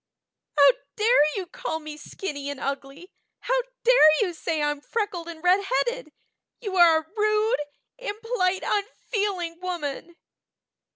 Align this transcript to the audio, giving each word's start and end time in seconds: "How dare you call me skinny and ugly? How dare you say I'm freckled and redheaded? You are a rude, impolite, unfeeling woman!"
"How 0.57 0.71
dare 0.95 1.35
you 1.35 1.45
call 1.45 1.77
me 1.79 1.95
skinny 1.95 2.49
and 2.49 2.59
ugly? 2.59 3.11
How 3.41 3.53
dare 3.83 4.09
you 4.21 4.33
say 4.33 4.59
I'm 4.63 4.81
freckled 4.81 5.27
and 5.27 5.43
redheaded? 5.43 6.11
You 6.59 6.75
are 6.75 6.97
a 7.01 7.05
rude, 7.15 7.57
impolite, 7.99 8.63
unfeeling 8.65 9.59
woman!" 9.61 10.15